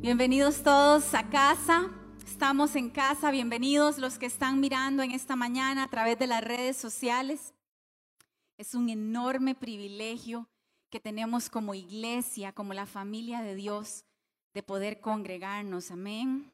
[0.00, 1.90] Bienvenidos todos a casa.
[2.24, 3.30] Estamos en casa.
[3.30, 7.52] Bienvenidos los que están mirando en esta mañana a través de las redes sociales.
[8.56, 10.48] Es un enorme privilegio
[10.88, 14.06] que tenemos como iglesia, como la familia de Dios,
[14.54, 15.90] de poder congregarnos.
[15.90, 16.50] Amén.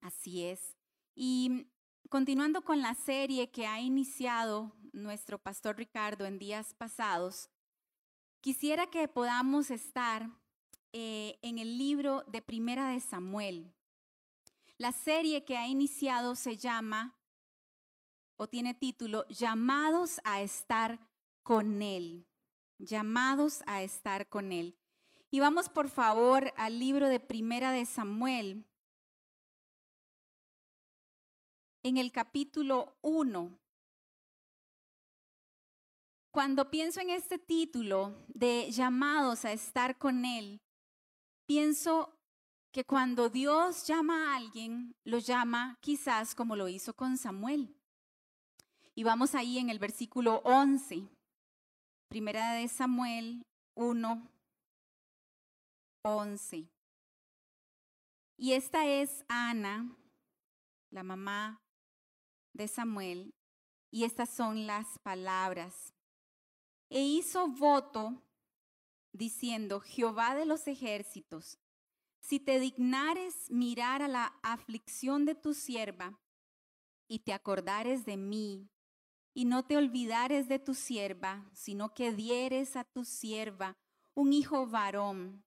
[0.00, 0.74] Así es.
[1.14, 1.66] Y
[2.08, 7.50] continuando con la serie que ha iniciado nuestro pastor Ricardo en días pasados,
[8.40, 10.30] quisiera que podamos estar
[10.92, 13.72] eh, en el libro de Primera de Samuel.
[14.76, 17.16] La serie que ha iniciado se llama,
[18.36, 20.98] o tiene título, Llamados a estar
[21.42, 22.26] con Él.
[22.78, 24.76] Llamados a estar con Él.
[25.30, 28.66] Y vamos por favor al libro de Primera de Samuel,
[31.82, 33.58] en el capítulo 1.
[36.30, 40.60] Cuando pienso en este título de llamados a estar con Él,
[41.52, 42.18] pienso
[42.72, 47.76] que cuando Dios llama a alguien, lo llama quizás como lo hizo con Samuel.
[48.94, 51.06] Y vamos ahí en el versículo 11,
[52.08, 54.30] primera de Samuel 1,
[56.06, 56.70] 11.
[58.38, 59.94] Y esta es Ana,
[60.90, 61.60] la mamá
[62.54, 63.34] de Samuel,
[63.90, 65.92] y estas son las palabras.
[66.88, 68.22] E hizo voto
[69.12, 71.58] diciendo, Jehová de los ejércitos,
[72.20, 76.18] si te dignares mirar a la aflicción de tu sierva
[77.08, 78.68] y te acordares de mí,
[79.34, 83.76] y no te olvidares de tu sierva, sino que dieres a tu sierva
[84.14, 85.44] un hijo varón,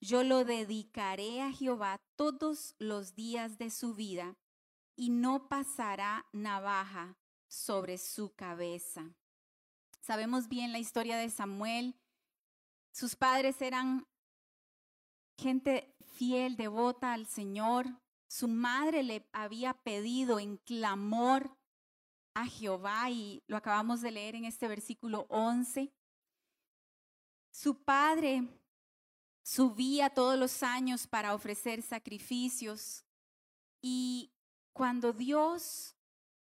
[0.00, 4.36] yo lo dedicaré a Jehová todos los días de su vida,
[4.96, 7.16] y no pasará navaja
[7.48, 9.14] sobre su cabeza.
[10.00, 11.96] Sabemos bien la historia de Samuel
[12.94, 14.06] sus padres eran
[15.36, 17.86] gente fiel, devota al Señor.
[18.28, 21.58] Su madre le había pedido en clamor
[22.34, 25.92] a Jehová y lo acabamos de leer en este versículo 11.
[27.50, 28.48] Su padre
[29.42, 33.04] subía todos los años para ofrecer sacrificios
[33.82, 34.32] y
[34.72, 35.96] cuando Dios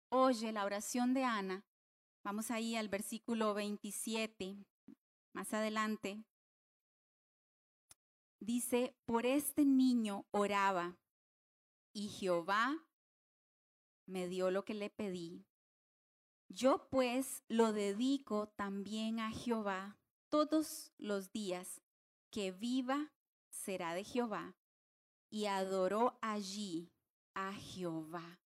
[0.09, 1.63] oye la oración de Ana,
[2.24, 4.57] vamos ahí al versículo 27,
[5.34, 6.25] más adelante,
[8.41, 10.97] dice, por este niño oraba
[11.94, 12.85] y Jehová
[14.06, 15.46] me dio lo que le pedí.
[16.50, 19.97] Yo pues lo dedico también a Jehová
[20.30, 21.81] todos los días
[22.30, 23.12] que viva
[23.50, 24.57] será de Jehová.
[25.30, 26.91] Y adoró allí
[27.34, 28.41] a Jehová.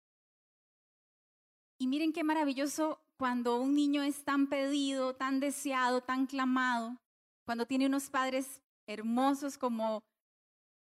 [1.79, 7.01] Y miren qué maravilloso cuando un niño es tan pedido, tan deseado, tan clamado,
[7.43, 10.03] cuando tiene unos padres hermosos como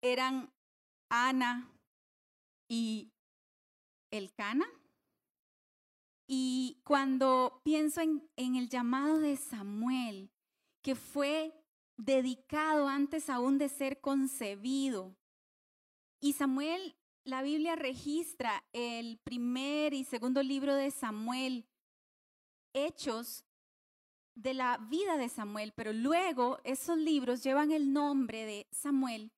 [0.02, 0.52] eran
[1.08, 1.70] Ana
[2.68, 3.12] y
[4.10, 4.66] Elcana.
[6.26, 10.30] Y cuando pienso en, en el llamado de Samuel,
[10.82, 11.52] que fue
[11.96, 15.16] dedicado antes aún de ser concebido,
[16.20, 21.66] y Samuel, la Biblia registra el primer y segundo libro de Samuel,
[22.74, 23.44] hechos
[24.42, 29.32] de la vida de Samuel, pero luego esos libros llevan el nombre de Samuel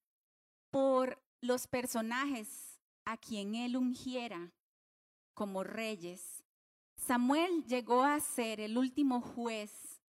[0.71, 4.53] por los personajes a quien él ungiera
[5.35, 6.45] como reyes.
[6.95, 10.01] Samuel llegó a ser el último juez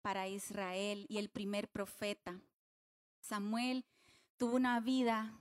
[0.00, 2.40] para Israel y el primer profeta.
[3.20, 3.84] Samuel
[4.36, 5.32] tuvo una vida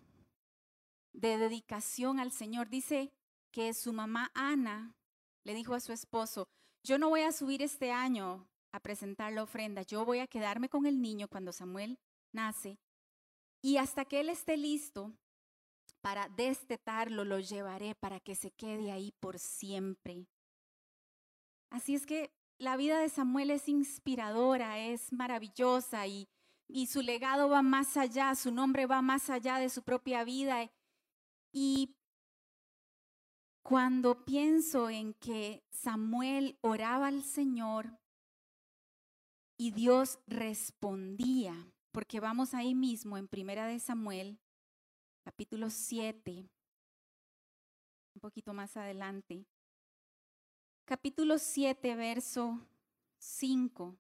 [1.14, 2.70] de dedicación al Señor.
[2.70, 3.12] Dice
[3.52, 4.96] que su mamá Ana
[5.44, 6.48] le dijo a su esposo,
[6.84, 10.70] yo no voy a subir este año a presentar la ofrenda, yo voy a quedarme
[10.70, 12.00] con el niño cuando Samuel
[12.32, 12.80] nace
[13.62, 15.14] y hasta que él esté listo
[16.02, 20.28] para destetarlo, lo llevaré para que se quede ahí por siempre.
[21.70, 26.28] Así es que la vida de Samuel es inspiradora, es maravillosa y,
[26.68, 30.72] y su legado va más allá, su nombre va más allá de su propia vida.
[31.54, 31.96] Y
[33.62, 38.00] cuando pienso en que Samuel oraba al Señor
[39.58, 44.40] y Dios respondía, porque vamos ahí mismo en Primera de Samuel,
[45.24, 46.50] capítulo 7,
[48.16, 49.46] un poquito más adelante.
[50.86, 52.60] Capítulo 7, verso
[53.20, 53.96] 5.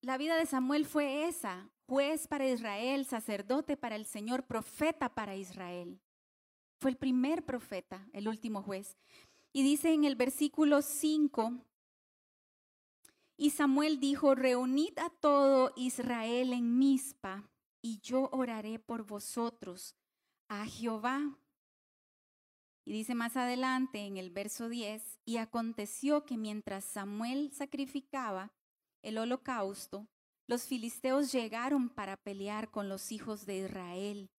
[0.00, 5.36] La vida de Samuel fue esa, juez para Israel, sacerdote para el Señor, profeta para
[5.36, 6.00] Israel.
[6.80, 8.96] Fue el primer profeta, el último juez.
[9.52, 11.64] Y dice en el versículo 5,
[13.40, 17.48] y Samuel dijo, reunid a todo Israel en Mizpa
[17.80, 19.94] y yo oraré por vosotros
[20.48, 21.38] a Jehová.
[22.84, 28.52] Y dice más adelante en el verso 10, y aconteció que mientras Samuel sacrificaba
[29.02, 30.08] el holocausto,
[30.48, 34.30] los filisteos llegaron para pelear con los hijos de Israel.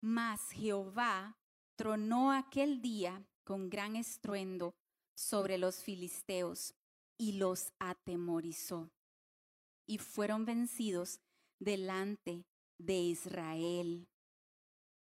[0.00, 1.36] Mas Jehová
[1.80, 4.74] tronó aquel día con gran estruendo
[5.14, 6.74] sobre los filisteos
[7.16, 8.90] y los atemorizó.
[9.86, 11.20] Y fueron vencidos
[11.58, 12.44] delante
[12.76, 14.06] de Israel.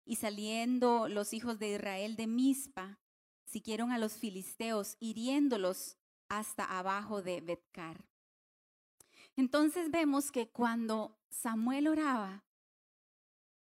[0.07, 2.99] Y saliendo los hijos de Israel de Mizpa,
[3.45, 5.99] siguieron a los filisteos, hiriéndolos
[6.31, 8.09] hasta abajo de Betcar.
[9.37, 12.47] Entonces vemos que cuando Samuel oraba,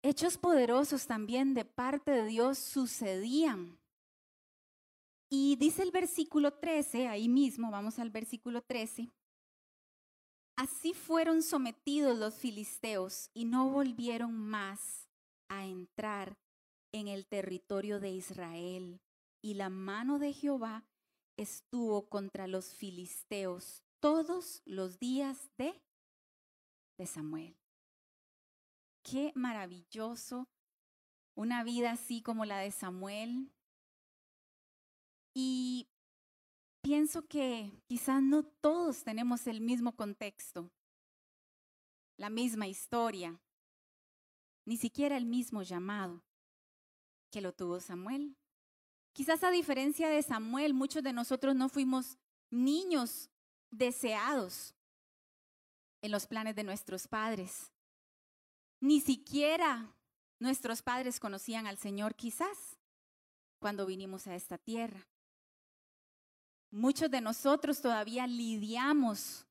[0.08, 3.78] hechos poderosos también de parte de Dios sucedían.
[5.30, 9.12] Y dice el versículo 13, ahí mismo, vamos al versículo 13.
[10.56, 15.08] Así fueron sometidos los filisteos y no volvieron más
[15.50, 16.38] a entrar
[16.92, 19.02] en el territorio de Israel.
[19.42, 20.86] Y la mano de Jehová
[21.38, 25.80] estuvo contra los filisteos todos los días de,
[26.98, 27.56] de Samuel.
[29.10, 30.50] Qué maravilloso
[31.34, 33.54] una vida así como la de Samuel.
[35.34, 35.88] Y
[36.82, 40.70] pienso que quizás no todos tenemos el mismo contexto,
[42.18, 43.40] la misma historia,
[44.66, 46.22] ni siquiera el mismo llamado
[47.32, 48.36] que lo tuvo Samuel.
[49.14, 52.18] Quizás a diferencia de Samuel, muchos de nosotros no fuimos
[52.50, 53.30] niños
[53.72, 54.76] deseados
[56.02, 57.72] en los planes de nuestros padres.
[58.80, 59.94] Ni siquiera
[60.40, 62.78] nuestros padres conocían al Señor quizás
[63.60, 65.08] cuando vinimos a esta tierra.
[66.70, 69.48] Muchos de nosotros todavía lidiamos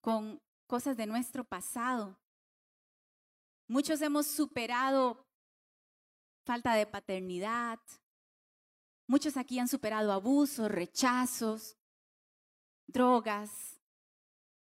[0.00, 2.18] con cosas de nuestro pasado.
[3.66, 5.26] Muchos hemos superado
[6.44, 7.78] falta de paternidad.
[9.06, 11.76] Muchos aquí han superado abusos, rechazos,
[12.86, 13.80] drogas.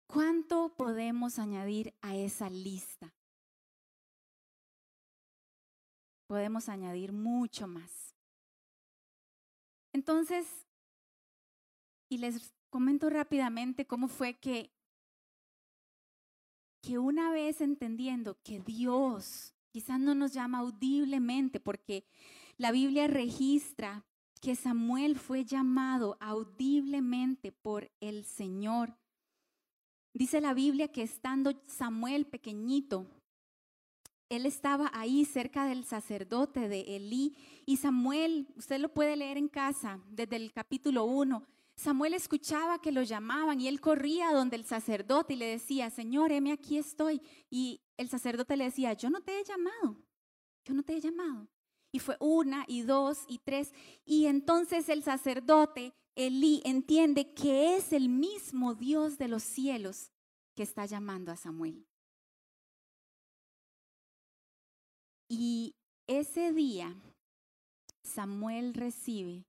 [0.07, 3.13] ¿Cuánto podemos añadir a esa lista?
[6.33, 8.17] Podemos añadir mucho más.
[9.93, 10.47] Entonces,
[12.09, 14.73] y les comento rápidamente cómo fue que,
[16.81, 22.07] que una vez entendiendo que Dios quizás no nos llama audiblemente, porque
[22.57, 24.07] la Biblia registra
[24.41, 28.97] que Samuel fue llamado audiblemente por el Señor.
[30.15, 33.07] Dice la Biblia que estando Samuel pequeñito,
[34.37, 37.37] él estaba ahí cerca del sacerdote de Elí
[37.67, 42.93] y Samuel, usted lo puede leer en casa desde el capítulo 1, Samuel escuchaba que
[42.93, 47.21] lo llamaban y él corría donde el sacerdote y le decía, Señor, heme aquí estoy.
[47.51, 49.97] Y el sacerdote le decía, yo no te he llamado,
[50.65, 51.49] yo no te he llamado.
[51.91, 53.73] Y fue una y dos y tres.
[54.05, 60.11] Y entonces el sacerdote, Elí, entiende que es el mismo Dios de los cielos
[60.55, 61.87] que está llamando a Samuel.
[65.35, 65.77] Y
[66.07, 66.95] ese día
[68.05, 69.47] Samuel recibe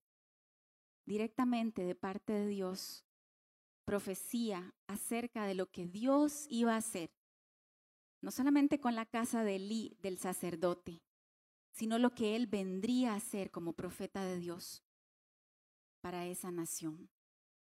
[1.06, 3.04] directamente de parte de Dios
[3.84, 7.12] profecía acerca de lo que Dios iba a hacer,
[8.22, 11.02] no solamente con la casa de Elí, del sacerdote,
[11.74, 14.86] sino lo que él vendría a hacer como profeta de Dios
[16.00, 17.10] para esa nación.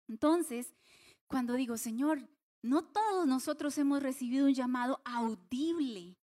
[0.09, 0.75] Entonces,
[1.27, 2.27] cuando digo, Señor,
[2.63, 6.17] no todos nosotros hemos recibido un llamado audible,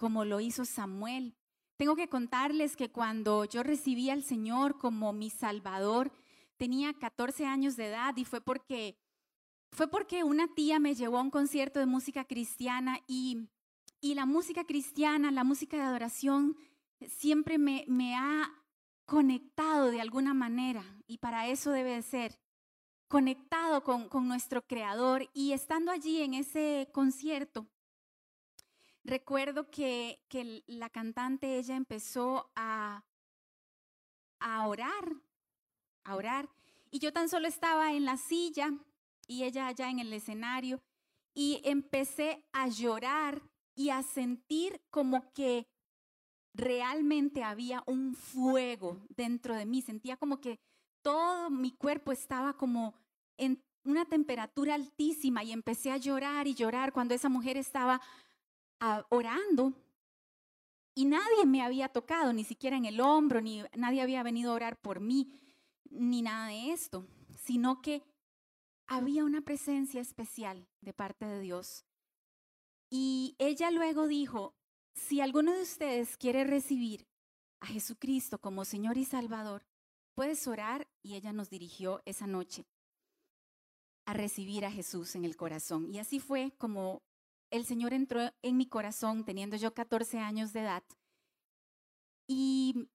[0.00, 1.36] como lo hizo Samuel.
[1.76, 6.10] Tengo que contarles que cuando yo recibí al Señor como mi Salvador,
[6.56, 8.96] tenía 14 años de edad y fue porque
[9.72, 13.50] fue porque una tía me llevó a un concierto de música cristiana y
[14.00, 16.56] y la música cristiana, la música de adoración,
[17.06, 18.50] siempre me, me ha
[19.04, 22.40] conectado de alguna manera y para eso debe de ser
[23.08, 27.66] conectado con, con nuestro creador y estando allí en ese concierto,
[29.04, 30.20] recuerdo que,
[30.66, 33.04] la cantante, ella empezó a,
[34.40, 35.14] a orar,
[36.04, 36.48] a orar,
[36.90, 38.72] y yo tan solo estaba en la silla
[39.26, 40.82] y ella allá en el escenario
[41.34, 43.42] y empecé a llorar
[43.76, 45.68] y a sentir como que
[46.52, 49.82] realmente había un fuego dentro de mí.
[49.82, 50.58] Sentía como que
[51.02, 52.94] todo mi cuerpo estaba como
[53.36, 58.00] en una temperatura altísima y empecé a llorar y llorar cuando esa mujer estaba
[59.08, 59.72] orando.
[60.94, 64.54] Y nadie me había tocado, ni siquiera en el hombro, ni nadie había venido a
[64.54, 65.40] orar por mí,
[65.90, 67.06] ni nada de esto,
[67.36, 68.02] sino que
[68.86, 71.84] había una presencia especial de parte de Dios.
[72.90, 74.54] Y ella luego dijo,
[74.94, 77.06] si alguno de ustedes quiere recibir
[77.60, 79.64] a Jesucristo como Señor y Salvador,
[80.14, 82.66] puedes orar y ella nos dirigió esa noche
[84.06, 85.94] a recibir a Jesús en el corazón.
[85.94, 87.02] Y así fue como
[87.50, 90.84] el Señor entró en mi corazón teniendo yo 14 años de edad.
[92.26, 92.88] Y,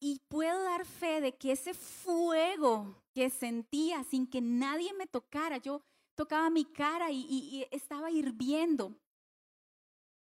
[0.00, 5.58] y puedo dar fe de que ese fuego que sentía sin que nadie me tocara,
[5.58, 5.82] yo
[6.14, 8.96] tocaba mi cara y, y estaba hirviendo,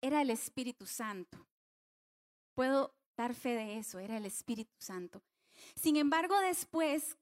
[0.02, 1.46] era el Espíritu Santo.
[2.56, 5.22] Puedo dar fe de eso, era el Espíritu Santo.
[5.76, 7.18] Sin embargo, después,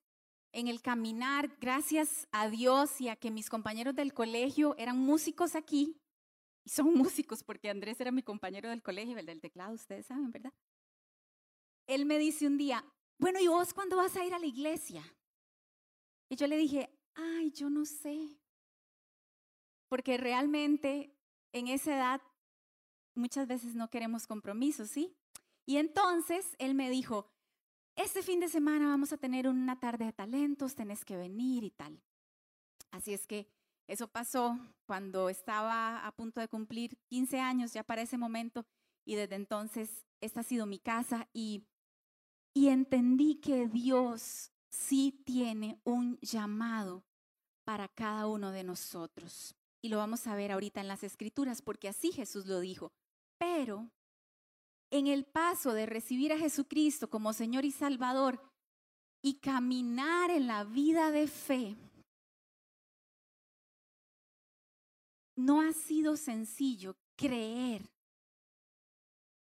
[0.51, 5.55] en el caminar, gracias a Dios y a que mis compañeros del colegio eran músicos
[5.55, 6.00] aquí,
[6.67, 10.33] y son músicos porque Andrés era mi compañero del colegio, el del teclado, ustedes saben,
[10.33, 10.51] ¿verdad?
[11.88, 12.83] Él me dice un día,
[13.17, 15.01] bueno, ¿y vos cuándo vas a ir a la iglesia?
[16.27, 18.38] Y yo le dije, ay, yo no sé.
[19.88, 21.17] Porque realmente
[21.53, 22.21] en esa edad
[23.15, 25.15] muchas veces no queremos compromisos, ¿sí?
[25.65, 27.31] Y entonces él me dijo,
[27.95, 31.71] este fin de semana vamos a tener una tarde de talentos, tenés que venir y
[31.71, 32.03] tal.
[32.91, 33.47] Así es que
[33.88, 38.65] eso pasó cuando estaba a punto de cumplir 15 años ya para ese momento
[39.06, 41.63] y desde entonces esta ha sido mi casa y,
[42.53, 47.03] y entendí que Dios sí tiene un llamado
[47.63, 49.56] para cada uno de nosotros.
[49.82, 52.91] Y lo vamos a ver ahorita en las escrituras porque así Jesús lo dijo.
[53.38, 53.89] Pero
[54.91, 58.41] en el paso de recibir a Jesucristo como Señor y Salvador
[59.22, 61.75] y caminar en la vida de fe,
[65.38, 67.89] no ha sido sencillo creer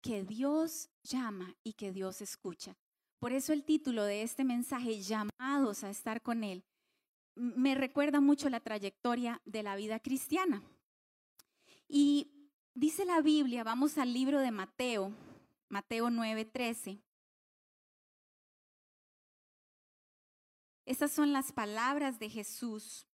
[0.02, 2.76] que Dios llama y que Dios escucha.
[3.18, 6.64] Por eso el título de este mensaje, llamados a estar con Él,
[7.34, 10.62] me recuerda mucho la trayectoria de la vida cristiana.
[11.88, 15.12] Y dice la Biblia, vamos al libro de Mateo,
[15.68, 17.00] Mateo 9:13.
[20.84, 23.05] Estas son las palabras de Jesús.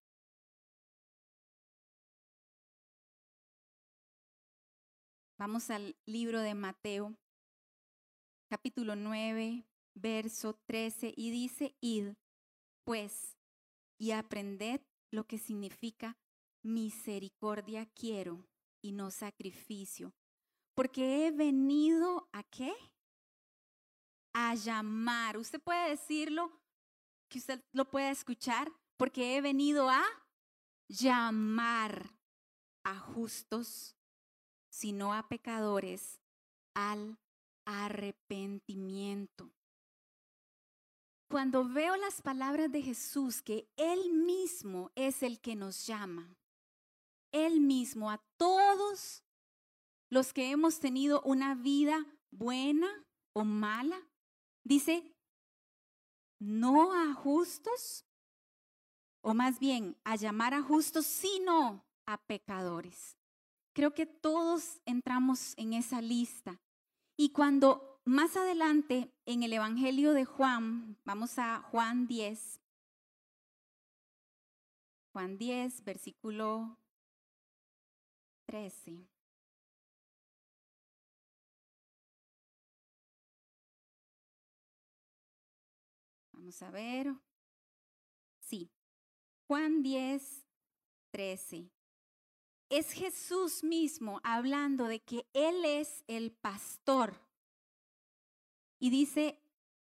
[5.42, 7.18] Vamos al libro de Mateo,
[8.48, 12.14] capítulo 9, verso 13, y dice, id,
[12.86, 13.40] pues,
[14.00, 14.82] y aprended
[15.12, 16.16] lo que significa
[16.64, 18.46] misericordia quiero
[18.84, 20.14] y no sacrificio,
[20.76, 22.76] porque he venido a qué?
[24.36, 25.40] A llamar.
[25.40, 26.52] Usted puede decirlo,
[27.32, 30.04] que usted lo pueda escuchar, porque he venido a
[30.88, 32.16] llamar
[32.86, 33.96] a justos,
[34.82, 36.20] sino a pecadores,
[36.74, 37.20] al
[37.66, 39.52] arrepentimiento.
[41.30, 46.36] Cuando veo las palabras de Jesús, que Él mismo es el que nos llama,
[47.32, 49.24] Él mismo a todos
[50.10, 54.02] los que hemos tenido una vida buena o mala,
[54.64, 55.16] dice,
[56.40, 58.04] no a justos,
[59.22, 63.21] o más bien a llamar a justos, sino a pecadores.
[63.74, 66.60] Creo que todos entramos en esa lista.
[67.16, 72.60] Y cuando más adelante en el Evangelio de Juan, vamos a Juan 10,
[75.14, 76.78] Juan 10, versículo
[78.46, 79.08] 13.
[86.32, 87.14] Vamos a ver.
[88.40, 88.72] Sí.
[89.48, 90.46] Juan 10,
[91.12, 91.70] 13.
[92.72, 97.20] Es Jesús mismo hablando de que Él es el pastor.
[98.80, 99.44] Y dice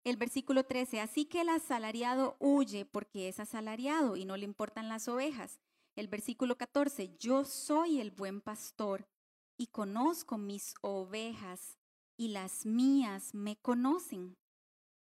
[0.04, 4.90] el versículo 13, así que el asalariado huye porque es asalariado y no le importan
[4.90, 5.58] las ovejas.
[5.96, 9.08] El versículo 14, yo soy el buen pastor
[9.56, 11.78] y conozco mis ovejas
[12.18, 14.36] y las mías me conocen.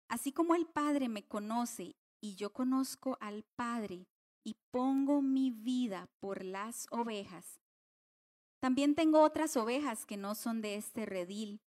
[0.10, 4.10] Así como el Padre me conoce y yo conozco al Padre
[4.44, 7.61] y pongo mi vida por las ovejas,
[8.62, 11.60] también tengo otras ovejas que no son de este redil.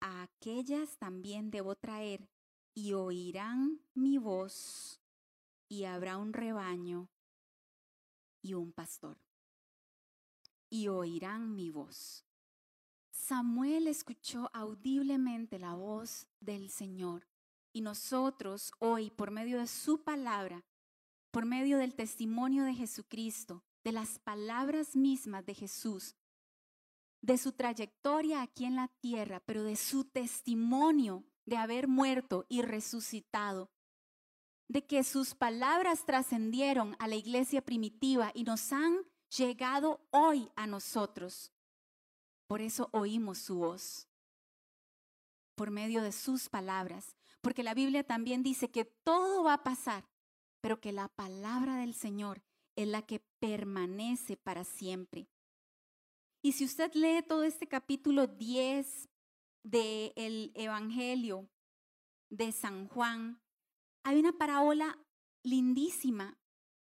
[0.00, 2.28] A aquellas también debo traer
[2.74, 5.00] y oirán mi voz
[5.66, 7.08] y habrá un rebaño
[8.42, 9.18] y un pastor.
[10.68, 12.26] Y oirán mi voz.
[13.10, 17.26] Samuel escuchó audiblemente la voz del Señor
[17.72, 20.62] y nosotros hoy, por medio de su palabra,
[21.30, 26.16] por medio del testimonio de Jesucristo, de las palabras mismas de Jesús,
[27.20, 32.62] de su trayectoria aquí en la tierra, pero de su testimonio de haber muerto y
[32.62, 33.70] resucitado,
[34.68, 38.96] de que sus palabras trascendieron a la iglesia primitiva y nos han
[39.36, 41.52] llegado hoy a nosotros.
[42.46, 44.08] Por eso oímos su voz,
[45.54, 50.08] por medio de sus palabras, porque la Biblia también dice que todo va a pasar,
[50.62, 52.42] pero que la palabra del Señor
[52.76, 55.28] es la que permanece para siempre.
[56.42, 59.08] Y si usted lee todo este capítulo 10
[59.62, 61.48] del Evangelio
[62.30, 63.40] de San Juan,
[64.02, 64.98] hay una parábola
[65.42, 66.38] lindísima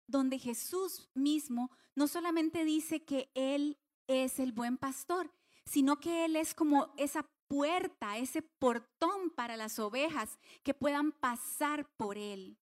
[0.07, 5.33] donde Jesús mismo no solamente dice que Él es el buen pastor,
[5.65, 11.89] sino que Él es como esa puerta, ese portón para las ovejas que puedan pasar
[11.97, 12.59] por Él.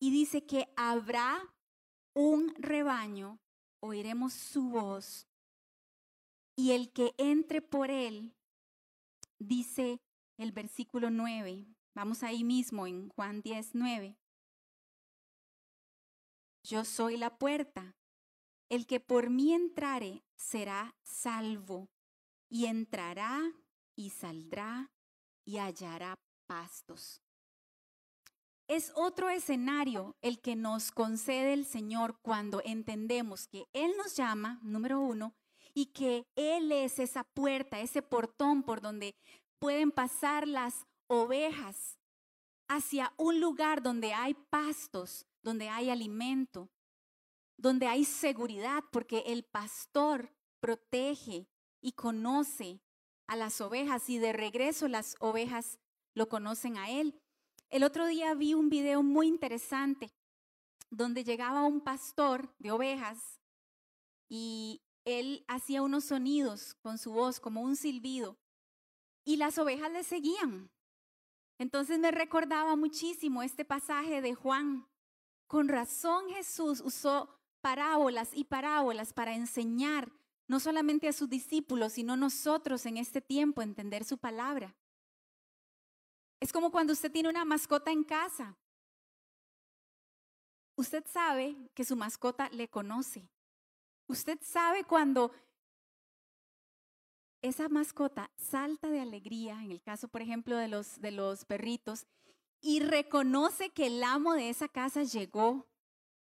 [0.00, 1.53] Y dice que habrá
[2.14, 3.38] un rebaño,
[3.80, 5.26] oiremos su voz,
[6.56, 8.32] y el que entre por Él,
[9.38, 10.00] dice
[10.38, 14.16] el versículo 9, vamos ahí mismo en Juan 10, 9.
[16.64, 17.96] Yo soy la puerta.
[18.70, 21.90] El que por mí entrare será salvo
[22.48, 23.52] y entrará
[23.94, 24.90] y saldrá
[25.44, 27.23] y hallará pastos.
[28.66, 34.58] Es otro escenario el que nos concede el Señor cuando entendemos que Él nos llama,
[34.62, 35.34] número uno,
[35.74, 39.14] y que Él es esa puerta, ese portón por donde
[39.58, 41.98] pueden pasar las ovejas
[42.68, 46.70] hacia un lugar donde hay pastos, donde hay alimento,
[47.58, 51.46] donde hay seguridad, porque el pastor protege
[51.82, 52.80] y conoce
[53.26, 55.78] a las ovejas y de regreso las ovejas
[56.14, 57.20] lo conocen a él.
[57.70, 60.12] El otro día vi un video muy interesante
[60.90, 63.40] donde llegaba un pastor de ovejas
[64.28, 68.38] y él hacía unos sonidos con su voz como un silbido
[69.24, 70.70] y las ovejas le seguían.
[71.58, 74.86] Entonces me recordaba muchísimo este pasaje de Juan.
[75.46, 80.12] Con razón Jesús usó parábolas y parábolas para enseñar
[80.46, 84.76] no solamente a sus discípulos, sino nosotros en este tiempo entender su palabra.
[86.44, 88.54] Es como cuando usted tiene una mascota en casa.
[90.76, 93.30] Usted sabe que su mascota le conoce.
[94.08, 95.32] Usted sabe cuando
[97.40, 102.04] esa mascota salta de alegría, en el caso, por ejemplo, de los, de los perritos,
[102.60, 105.66] y reconoce que el amo de esa casa llegó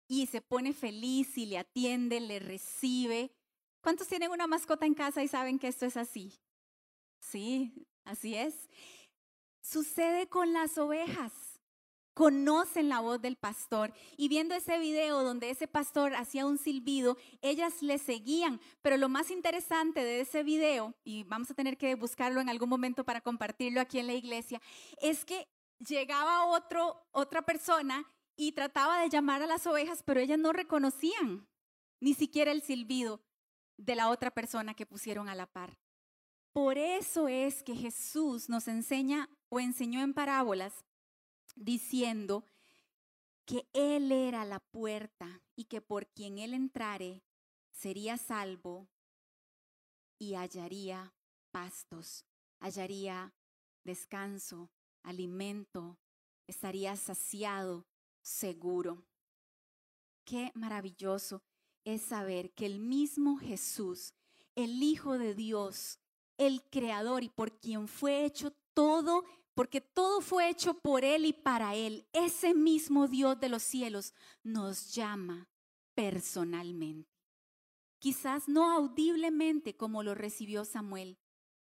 [0.08, 3.32] y se pone feliz y le atiende, le recibe.
[3.84, 6.34] ¿Cuántos tienen una mascota en casa y saben que esto es así?
[7.20, 8.68] Sí, así es.
[9.70, 11.60] Sucede con las ovejas
[12.16, 13.94] conocen la voz del pastor.
[14.18, 18.60] Y viendo ese video donde ese pastor hacía un silbido, ellas le seguían.
[18.82, 22.68] Pero lo más interesante de ese video, y vamos a tener que buscarlo en algún
[22.68, 24.60] momento para compartirlo aquí en la iglesia,
[25.02, 30.40] es que llegaba otro, otra persona y trataba de llamar a las ovejas, pero ellas
[30.40, 31.48] no reconocían
[32.02, 33.22] ni siquiera el silbido
[33.78, 35.78] de la otra persona que pusieron a la par.
[36.52, 40.86] Por eso es que Jesús nos enseña o enseñó en parábolas
[41.56, 42.46] diciendo
[43.46, 47.24] que Él era la puerta y que por quien Él entrare
[47.72, 48.88] sería salvo
[50.20, 51.14] y hallaría
[51.52, 52.26] pastos,
[52.60, 53.34] hallaría
[53.84, 54.70] descanso,
[55.04, 55.98] alimento,
[56.48, 57.88] estaría saciado,
[58.22, 59.06] seguro.
[60.26, 61.42] Qué maravilloso
[61.86, 64.14] es saber que el mismo Jesús,
[64.56, 66.00] el Hijo de Dios,
[66.38, 69.26] el Creador y por quien fue hecho todo
[69.60, 72.08] porque todo fue hecho por Él y para Él.
[72.14, 75.50] Ese mismo Dios de los cielos nos llama
[75.96, 77.12] personalmente.
[77.98, 81.18] Quizás no audiblemente como lo recibió Samuel,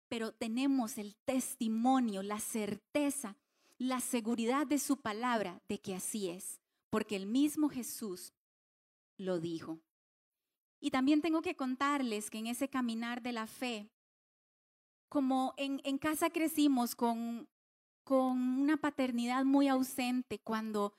[0.08, 3.38] pero tenemos el testimonio, la certeza,
[3.78, 8.34] la seguridad de su palabra de que así es, porque el mismo Jesús
[9.16, 9.80] lo dijo.
[10.80, 13.90] Y también tengo que contarles que en ese caminar de la fe,
[15.08, 17.48] como en, en casa crecimos con
[18.06, 20.94] con una paternidad muy ausente, cuando,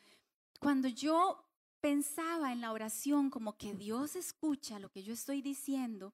[0.60, 1.42] cuando yo
[1.80, 6.14] pensaba en la oración como que Dios escucha lo que yo estoy diciendo,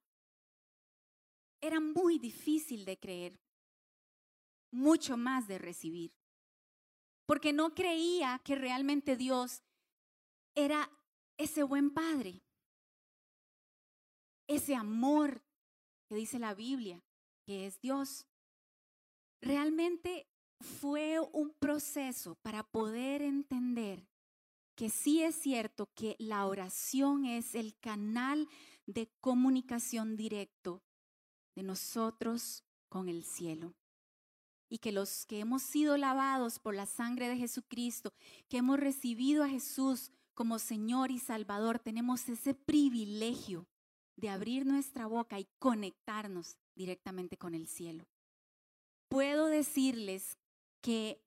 [1.62, 3.40] era muy difícil de creer,
[4.70, 6.14] mucho más de recibir,
[7.26, 9.64] porque no creía que realmente Dios
[10.54, 10.92] era
[11.38, 12.44] ese buen padre,
[14.46, 15.44] ese amor
[16.08, 17.04] que dice la Biblia,
[17.48, 18.28] que es Dios.
[19.42, 20.28] Realmente
[20.64, 24.08] fue un proceso para poder entender
[24.76, 28.48] que sí es cierto que la oración es el canal
[28.88, 30.82] de comunicación directo
[31.56, 33.76] de nosotros con el cielo.
[34.70, 38.12] Y que los que hemos sido lavados por la sangre de Jesucristo,
[38.50, 43.68] que hemos recibido a Jesús como Señor y Salvador, tenemos ese privilegio
[44.16, 48.08] de abrir nuestra boca y conectarnos directamente con el cielo.
[49.10, 50.40] Puedo decirles
[50.84, 51.24] que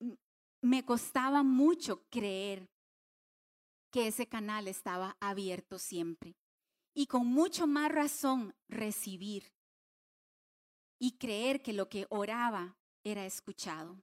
[0.61, 2.69] me costaba mucho creer
[3.91, 6.37] que ese canal estaba abierto siempre
[6.95, 9.55] y con mucho más razón recibir
[10.99, 14.03] y creer que lo que oraba era escuchado.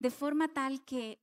[0.00, 1.20] De forma tal que,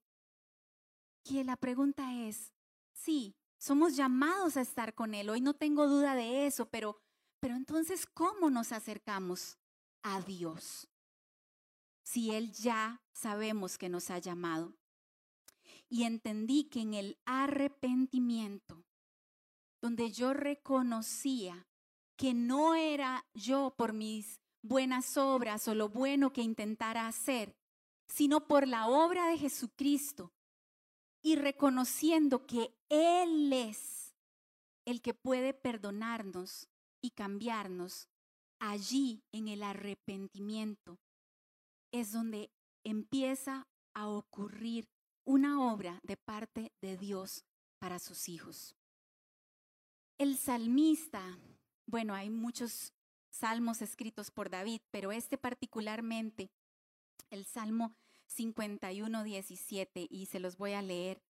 [1.23, 2.54] que la pregunta es,
[2.93, 6.97] sí, somos llamados a estar con Él, hoy no tengo duda de eso, pero,
[7.41, 9.58] pero entonces, ¿cómo nos acercamos
[10.02, 10.88] a Dios?
[12.04, 14.76] Si Él ya sabemos que nos ha llamado.
[15.89, 18.84] Y entendí que en el arrepentimiento,
[19.82, 21.68] donde yo reconocía
[22.16, 27.56] que no era yo por mis buenas obras o lo bueno que intentara hacer,
[28.08, 30.32] sino por la obra de Jesucristo
[31.22, 34.13] y reconociendo que Él es
[34.86, 36.68] el que puede perdonarnos
[37.02, 38.10] y cambiarnos,
[38.60, 41.00] allí en el arrepentimiento
[41.93, 42.51] es donde
[42.84, 44.89] empieza a ocurrir
[45.23, 47.45] una obra de parte de Dios
[47.79, 48.75] para sus hijos.
[50.17, 51.39] El salmista,
[51.86, 52.93] bueno, hay muchos
[53.29, 56.51] salmos escritos por David, pero este particularmente,
[57.29, 57.95] el Salmo
[58.27, 61.21] 51, 17, y se los voy a leer.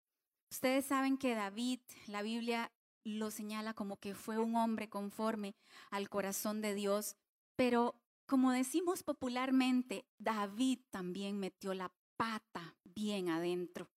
[0.49, 2.71] Ustedes saben que David, la Biblia
[3.03, 5.55] lo señala como que fue un hombre conforme
[5.91, 7.17] al corazón de Dios,
[7.55, 7.95] pero
[8.33, 13.91] como decimos popularmente, David también metió la pata bien adentro.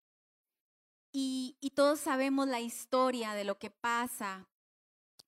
[1.11, 4.47] Y, todos sabemos la historia de lo que pasa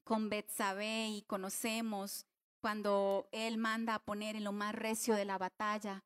[0.05, 2.27] con Betsabé y conocemos
[2.61, 6.05] cuando él manda a poner en lo más recio de la batalla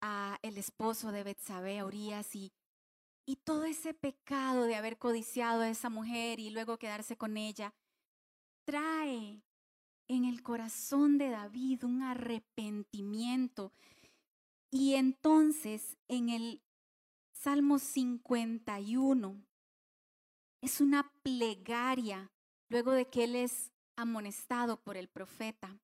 [0.00, 2.52] a el esposo de Betsabé, Urias, y,
[3.24, 7.72] y todo ese pecado de haber codiciado a esa mujer y luego quedarse con ella,
[8.64, 9.45] trae
[10.08, 13.72] en el corazón de David un arrepentimiento.
[14.70, 16.62] Y entonces en el
[17.32, 19.44] Salmo 51
[20.60, 22.32] es una plegaria
[22.68, 25.78] luego de que él es amonestado por el profeta.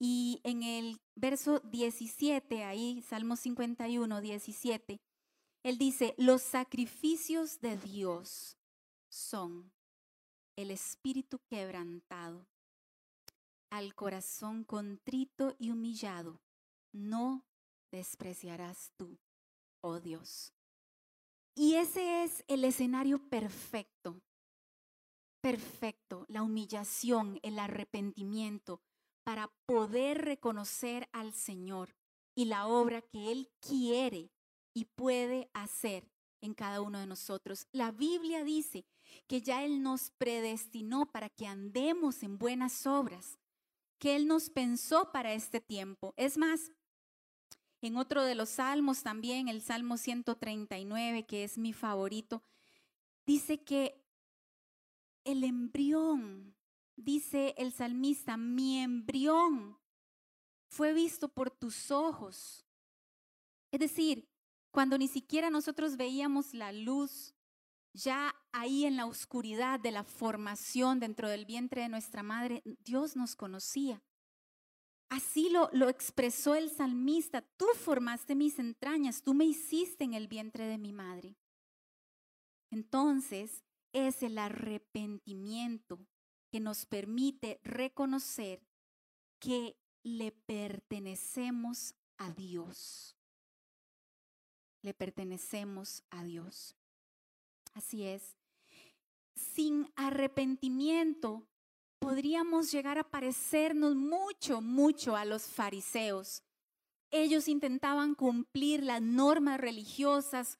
[0.00, 5.00] Y en el verso 17, ahí, Salmo 51, 17,
[5.64, 8.56] él dice, los sacrificios de Dios
[9.08, 9.72] son
[10.56, 12.46] el espíritu quebrantado,
[13.70, 16.40] al corazón contrito y humillado,
[16.92, 17.44] no
[17.90, 19.18] despreciarás tú,
[19.80, 20.52] oh Dios.
[21.54, 24.22] Y ese es el escenario perfecto
[25.40, 28.82] perfecto, la humillación, el arrepentimiento,
[29.24, 31.94] para poder reconocer al Señor
[32.34, 34.30] y la obra que Él quiere
[34.74, 37.66] y puede hacer en cada uno de nosotros.
[37.72, 38.86] La Biblia dice
[39.26, 43.38] que ya Él nos predestinó para que andemos en buenas obras,
[43.98, 46.14] que Él nos pensó para este tiempo.
[46.16, 46.72] Es más,
[47.80, 52.42] en otro de los salmos también, el Salmo 139, que es mi favorito,
[53.26, 54.04] dice que
[55.24, 56.56] el embrión,
[56.96, 59.78] dice el salmista, mi embrión
[60.68, 62.64] fue visto por tus ojos.
[63.70, 64.28] Es decir,
[64.70, 67.34] cuando ni siquiera nosotros veíamos la luz,
[67.92, 73.16] ya ahí en la oscuridad de la formación dentro del vientre de nuestra madre, Dios
[73.16, 74.02] nos conocía.
[75.08, 80.28] Así lo, lo expresó el salmista, tú formaste mis entrañas, tú me hiciste en el
[80.28, 81.36] vientre de mi madre.
[82.70, 86.06] Entonces, es el arrepentimiento
[86.50, 88.62] que nos permite reconocer
[89.38, 93.16] que le pertenecemos a Dios.
[94.82, 96.77] Le pertenecemos a Dios.
[97.78, 98.36] Así es.
[99.36, 101.46] Sin arrepentimiento
[102.00, 106.42] podríamos llegar a parecernos mucho, mucho a los fariseos.
[107.12, 110.58] Ellos intentaban cumplir las normas religiosas,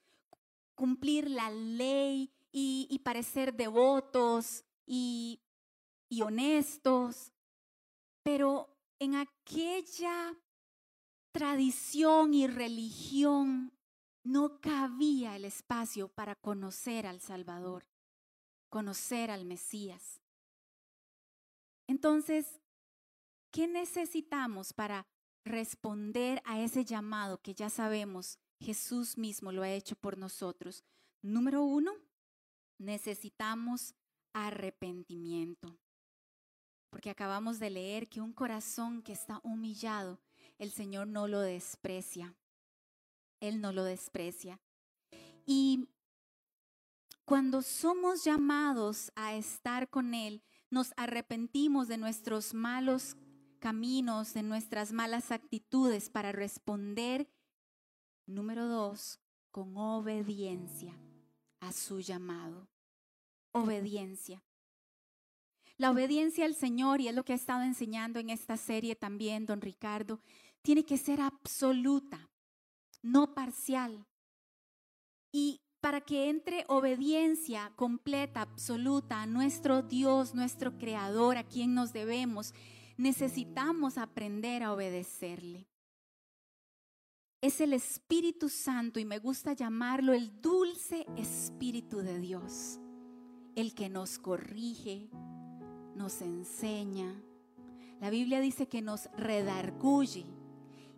[0.75, 5.41] cumplir la ley, y, parecer devotos y,
[6.23, 7.33] honestos,
[8.23, 10.35] pero en aquella
[11.31, 13.71] tradición y religión
[14.23, 17.85] no cabía el espacio para conocer al Salvador,
[18.69, 20.21] conocer al Mesías.
[21.87, 22.59] Entonces,
[23.51, 25.07] ¿qué necesitamos para
[25.45, 30.83] responder a ese llamado que ya sabemos Jesús mismo lo ha hecho por nosotros?
[31.21, 31.93] Número uno,
[32.77, 33.95] necesitamos
[34.33, 35.77] arrepentimiento.
[36.89, 40.19] Porque acabamos de leer que un corazón que está humillado,
[40.57, 42.35] el Señor no lo desprecia.
[43.39, 44.59] Él no lo desprecia.
[45.45, 45.87] Y
[47.25, 53.15] Cuando somos llamados a estar con Él, nos arrepentimos de nuestros malos
[53.59, 57.29] caminos, de nuestras malas actitudes para responder,
[58.25, 59.19] número dos,
[59.51, 60.97] con obediencia
[61.59, 62.67] a su llamado.
[63.51, 64.43] Obediencia.
[65.77, 69.45] La obediencia al Señor, y es lo que ha estado enseñando en esta serie también,
[69.45, 70.19] don Ricardo,
[70.61, 72.28] tiene que ser absoluta,
[73.01, 74.05] no parcial.
[75.31, 81.93] Y para que entre obediencia completa, absoluta a nuestro Dios, nuestro Creador, a quien nos
[81.93, 82.53] debemos,
[82.97, 85.67] necesitamos aprender a obedecerle.
[87.41, 92.81] Es el Espíritu Santo y me gusta llamarlo el dulce Espíritu de Dios,
[93.55, 95.09] el que nos corrige,
[95.95, 97.23] nos enseña.
[98.01, 100.25] La Biblia dice que nos redarguye.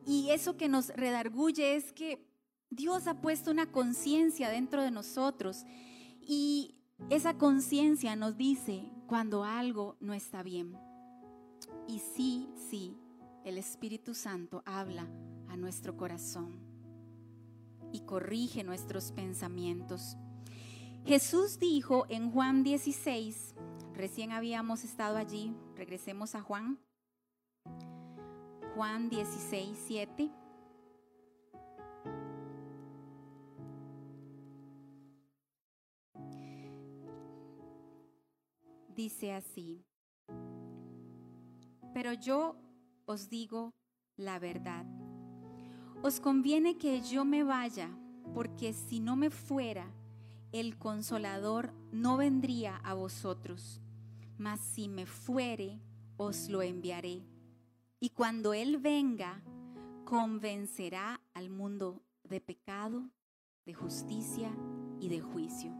[0.05, 2.25] Y eso que nos redarguye es que
[2.69, 5.65] Dios ha puesto una conciencia dentro de nosotros
[6.21, 6.75] y
[7.09, 10.77] esa conciencia nos dice cuando algo no está bien.
[11.87, 12.95] Y sí, sí,
[13.43, 15.07] el Espíritu Santo habla
[15.49, 16.59] a nuestro corazón
[17.91, 20.15] y corrige nuestros pensamientos.
[21.05, 23.55] Jesús dijo en Juan 16,
[23.93, 26.79] recién habíamos estado allí, regresemos a Juan.
[28.75, 30.31] Juan 16, 7.
[38.95, 39.84] Dice así,
[41.93, 42.55] pero yo
[43.05, 43.73] os digo
[44.15, 44.86] la verdad.
[46.01, 47.89] Os conviene que yo me vaya,
[48.34, 49.91] porque si no me fuera,
[50.51, 53.81] el consolador no vendría a vosotros,
[54.38, 55.81] mas si me fuere,
[56.15, 57.31] os lo enviaré.
[58.01, 59.41] Y cuando Él venga,
[60.03, 63.09] convencerá al mundo de pecado,
[63.65, 64.51] de justicia
[64.99, 65.71] y de juicio.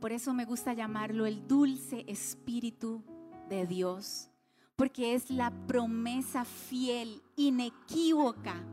[0.00, 3.04] Por eso me gusta llamarlo el dulce Espíritu
[3.50, 4.30] de Dios
[4.76, 8.64] porque es la promesa fiel, inequívoca,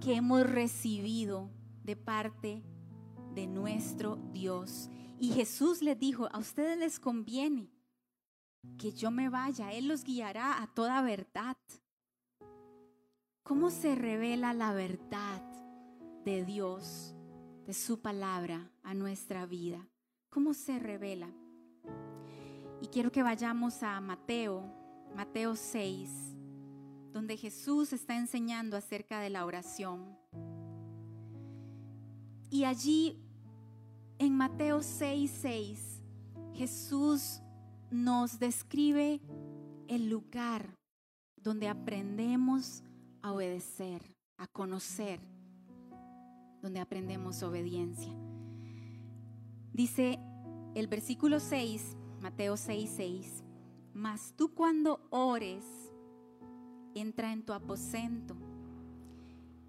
[0.00, 1.50] que hemos recibido
[1.84, 2.62] de parte
[3.34, 4.90] de nuestro Dios.
[5.18, 7.70] Y Jesús les dijo, a ustedes les conviene
[8.78, 11.56] que yo me vaya, Él los guiará a toda verdad.
[13.42, 15.42] ¿Cómo se revela la verdad
[16.24, 17.14] de Dios,
[17.66, 19.88] de su palabra a nuestra vida?
[20.28, 21.30] ¿Cómo se revela?
[22.80, 24.80] Y quiero que vayamos a Mateo
[25.14, 26.08] Mateo 6,
[27.12, 30.16] donde Jesús está enseñando acerca de la oración.
[32.50, 33.18] Y allí,
[34.18, 36.02] en Mateo 6, 6,
[36.54, 37.42] Jesús
[37.90, 39.20] nos describe
[39.88, 40.76] el lugar
[41.36, 42.82] donde aprendemos
[43.22, 44.02] a obedecer,
[44.36, 45.20] a conocer,
[46.62, 48.12] donde aprendemos obediencia.
[49.72, 50.18] Dice
[50.74, 53.44] el versículo 6, Mateo 6, 6.
[53.94, 55.64] Mas tú cuando ores,
[56.94, 58.36] entra en tu aposento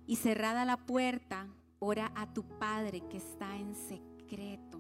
[0.05, 1.47] y cerrada la puerta,
[1.79, 4.79] ora a tu Padre que está en secreto.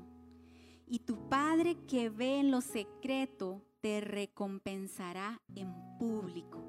[0.91, 6.61] Y tu Padre que ve en lo secreto te recompensará en público.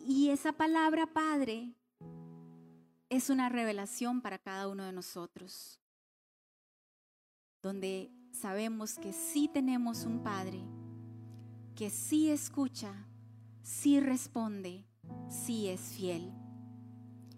[0.00, 1.72] Y esa palabra Padre
[3.08, 5.80] es una revelación para cada uno de nosotros,
[7.62, 10.60] donde sabemos que sí tenemos un Padre
[11.74, 13.08] que sí escucha,
[13.62, 14.84] sí responde,
[15.30, 16.30] sí es fiel.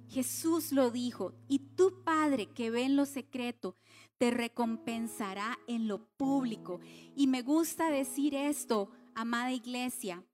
[0.08, 3.76] Jesús lo dijo, y tu Padre que ve en lo secreto,
[4.18, 6.80] te recompensará en lo público.
[7.14, 10.24] Y me gusta decir esto, amada iglesia,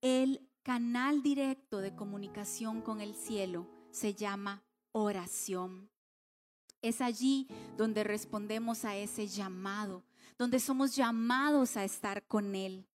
[0.00, 5.90] el canal directo de comunicación con el cielo se llama oración.
[6.80, 10.04] Es allí donde respondemos a ese llamado,
[10.38, 12.86] donde somos llamados a estar con Él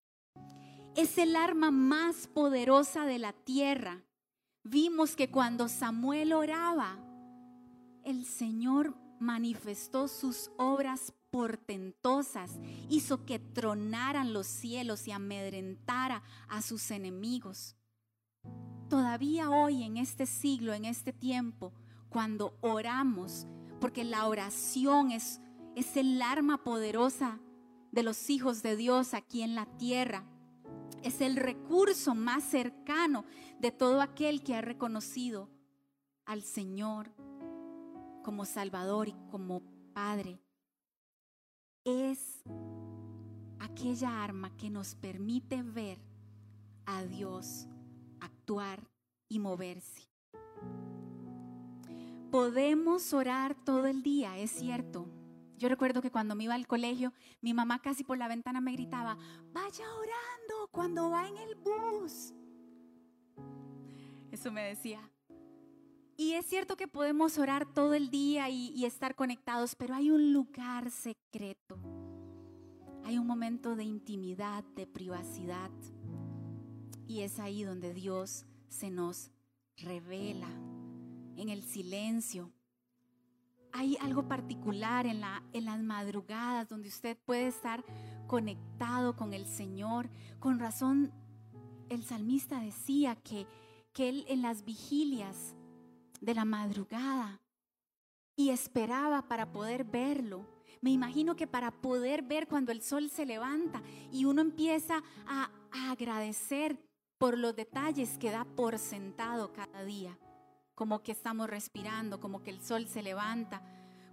[0.98, 4.04] es el arma más poderosa de la tierra.
[4.64, 6.98] Vimos que cuando Samuel oraba,
[8.04, 12.52] el Señor manifestó sus obras portentosas,
[12.90, 17.76] hizo que tronaran los cielos y amedrentara a sus enemigos.
[18.90, 21.74] Todavía hoy, en este siglo, en este tiempo,
[22.10, 23.46] cuando oramos,
[23.82, 25.42] porque la oración es,
[25.76, 27.40] es el arma poderosa
[27.92, 30.24] de los hijos de Dios aquí en la tierra
[31.04, 33.26] es el recurso más cercano
[33.60, 35.50] de todo aquel que ha reconocido
[36.26, 37.12] al Señor
[38.28, 39.62] como Salvador y como
[39.94, 40.42] Padre.
[41.86, 42.44] Es
[43.58, 45.98] aquella arma que nos permite ver
[46.86, 47.70] a Dios
[48.20, 48.86] actuar
[49.30, 50.10] y moverse.
[52.30, 55.08] Podemos orar todo el día, es cierto.
[55.58, 58.74] Yo recuerdo que cuando me iba al colegio, mi mamá casi por la ventana me
[58.74, 59.18] gritaba,
[59.54, 62.34] vaya orando cuando va en el bus.
[64.34, 65.00] Eso me decía.
[66.20, 70.10] Y es cierto que podemos orar todo el día y, y, estar conectados, pero hay
[70.10, 71.78] un lugar secreto.
[73.04, 75.70] Hay un momento de intimidad, de privacidad.
[77.06, 79.30] Y es ahí donde Dios se nos
[79.78, 80.50] revela
[81.36, 82.52] en el silencio.
[83.72, 87.86] Hay algo particular en, la, en las madrugadas donde usted puede estar
[88.26, 90.10] conectado con el Señor.
[90.40, 91.14] Con razón,
[91.90, 93.46] el salmista decía que,
[93.94, 95.56] que él en las vigilias
[96.22, 97.42] de la madrugada
[98.38, 100.46] y esperaba para poder verlo.
[100.82, 105.52] Me imagino que para poder ver cuando el sol se levanta y uno empieza a,
[105.92, 106.80] agradecer
[107.18, 110.18] por los detalles que da por sentado cada día,
[110.76, 113.62] como que estamos respirando, como que el sol se levanta,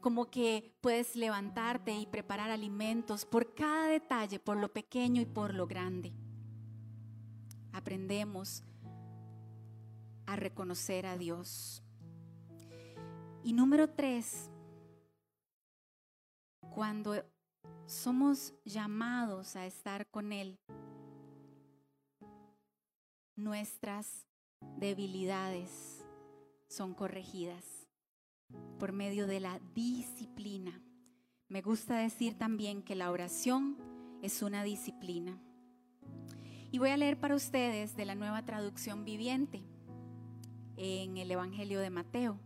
[0.00, 5.54] como que puedes levantarte y preparar alimentos por cada detalle, por lo pequeño y por
[5.54, 6.12] lo grande.
[7.72, 8.62] Aprendemos
[10.26, 11.83] a reconocer a Dios.
[13.44, 14.48] Y número tres,
[16.74, 17.22] cuando
[17.84, 20.58] somos llamados a estar con Él,
[23.36, 24.26] nuestras
[24.78, 26.02] debilidades
[26.68, 27.86] son corregidas
[28.78, 30.80] por medio de la disciplina.
[31.48, 33.76] Me gusta decir también que la oración
[34.22, 35.38] es una disciplina.
[36.72, 39.62] Y voy a leer para ustedes de la nueva traducción viviente
[40.78, 42.40] en el Evangelio de Mateo.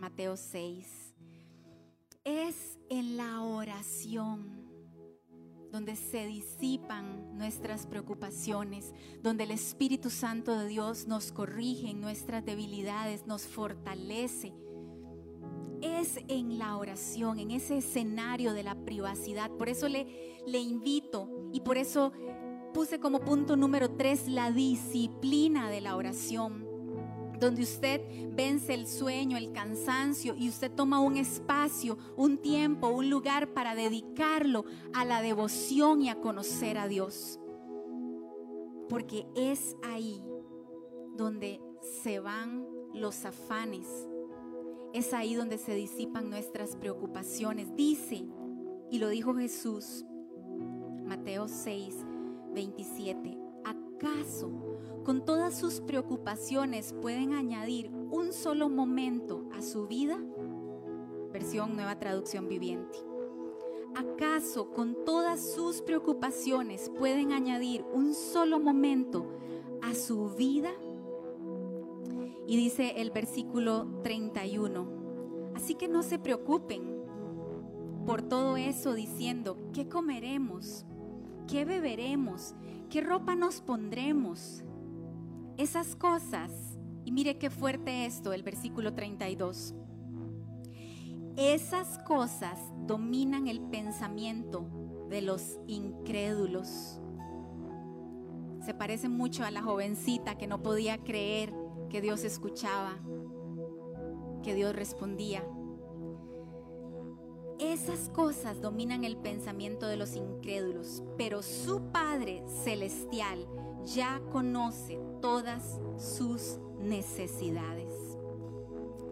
[0.00, 1.12] Mateo 6.
[2.24, 4.64] Es en la oración
[5.70, 12.44] donde se disipan nuestras preocupaciones, donde el Espíritu Santo de Dios nos corrige en nuestras
[12.44, 14.54] debilidades, nos fortalece.
[15.82, 19.50] Es en la oración, en ese escenario de la privacidad.
[19.50, 22.12] Por eso le, le invito y por eso
[22.72, 26.69] puse como punto número tres la disciplina de la oración
[27.40, 28.02] donde usted
[28.34, 33.74] vence el sueño, el cansancio y usted toma un espacio, un tiempo, un lugar para
[33.74, 37.40] dedicarlo a la devoción y a conocer a Dios.
[38.88, 40.22] Porque es ahí
[41.16, 41.60] donde
[42.02, 43.86] se van los afanes,
[44.92, 47.74] es ahí donde se disipan nuestras preocupaciones.
[47.74, 48.26] Dice,
[48.90, 50.04] y lo dijo Jesús,
[51.04, 51.96] Mateo 6,
[52.52, 53.39] 27,
[54.00, 54.50] ¿acaso
[55.04, 60.18] con todas sus preocupaciones pueden añadir un solo momento a su vida?
[61.32, 62.98] Versión Nueva Traducción Viviente.
[63.94, 69.26] ¿Acaso con todas sus preocupaciones pueden añadir un solo momento
[69.82, 70.70] a su vida?
[72.46, 75.52] Y dice el versículo 31.
[75.54, 77.04] Así que no se preocupen
[78.06, 80.86] por todo eso diciendo, ¿qué comeremos?
[81.46, 82.54] ¿Qué beberemos?
[82.90, 84.64] ¿Qué ropa nos pondremos?
[85.56, 86.50] Esas cosas,
[87.04, 89.76] y mire qué fuerte esto, el versículo 32.
[91.36, 94.66] Esas cosas dominan el pensamiento
[95.08, 97.00] de los incrédulos.
[98.64, 101.54] Se parece mucho a la jovencita que no podía creer
[101.90, 102.98] que Dios escuchaba,
[104.42, 105.44] que Dios respondía.
[107.60, 113.46] Esas cosas dominan el pensamiento de los incrédulos, pero su Padre Celestial
[113.84, 117.92] ya conoce todas sus necesidades.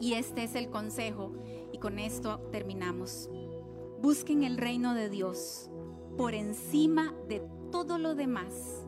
[0.01, 1.33] Y este es el consejo
[1.73, 3.29] y con esto terminamos.
[4.01, 5.69] Busquen el reino de Dios
[6.17, 8.87] por encima de todo lo demás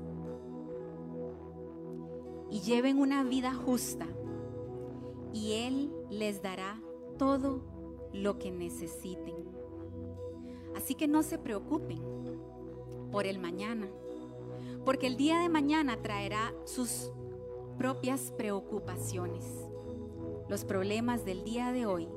[2.51, 4.07] y lleven una vida justa
[5.35, 6.81] y Él les dará
[7.19, 7.61] todo
[8.13, 9.50] lo que necesiten.
[10.81, 12.01] Así que no se preocupen
[13.13, 13.87] por el mañana
[14.87, 17.13] porque el día de mañana traerá sus
[17.77, 19.45] propias preocupaciones.
[20.49, 22.09] Los problemas del día de hoy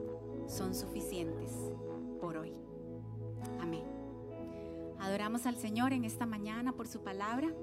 [0.48, 1.52] son suficientes
[2.22, 2.54] por hoy.
[3.60, 3.84] Amén.
[4.98, 7.54] Adoramos al Señor en esta mañana por su palabra.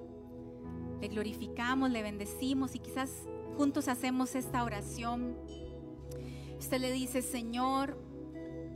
[1.00, 3.26] Le glorificamos, le bendecimos y quizás
[3.56, 5.34] juntos hacemos esta oración.
[6.58, 7.96] Usted le dice, Señor,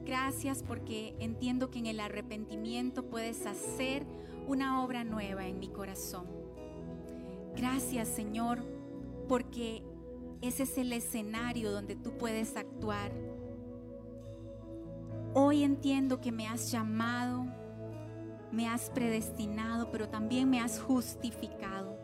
[0.05, 4.07] gracias porque entiendo que en el arrepentimiento puedes hacer
[4.47, 6.27] una obra nueva en mi corazón.
[7.57, 8.63] Gracias Señor,
[9.29, 9.83] porque
[10.43, 13.13] ese es el escenario donde tú puedes actuar.
[15.33, 17.47] Hoy entiendo que me has llamado,
[18.53, 21.99] me has predestinado, pero también me has justificado.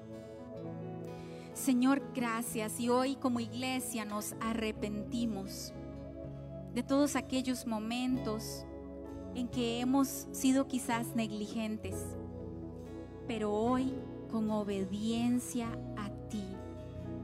[1.53, 2.81] Señor, gracias.
[2.81, 5.75] Y hoy como iglesia nos arrepentimos
[6.75, 8.65] de todos aquellos momentos
[9.35, 11.95] en que hemos sido quizás negligentes,
[13.27, 13.93] pero hoy
[14.31, 16.45] con obediencia a ti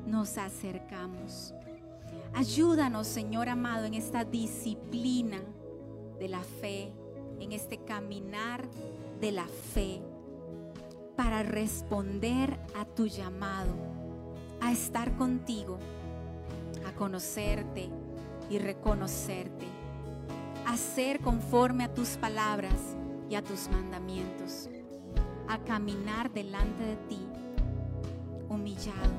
[0.07, 1.55] nos acercamos.
[2.35, 5.41] Ayúdanos, Señor amado, en esta disciplina
[6.19, 6.93] de la fe,
[7.41, 8.69] en este caminar
[9.21, 10.01] de la fe,
[11.17, 13.73] para responder a tu llamado,
[14.61, 15.79] a estar contigo,
[16.87, 17.91] a conocerte
[18.49, 19.67] y reconocerte,
[20.67, 22.97] a ser conforme a tus palabras
[23.29, 24.69] y a tus mandamientos,
[25.49, 27.27] a caminar delante de ti,
[28.49, 29.13] humillado,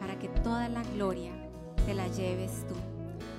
[0.00, 1.32] para que toda la gloria
[1.86, 2.74] te la lleves tú.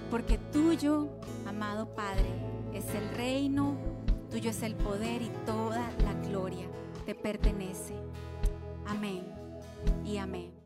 [0.09, 1.07] Porque tuyo,
[1.47, 2.29] amado Padre,
[2.73, 3.75] es el reino,
[4.31, 6.67] tuyo es el poder y toda la gloria
[7.05, 7.95] te pertenece.
[8.87, 9.23] Amén
[10.03, 10.58] y amén.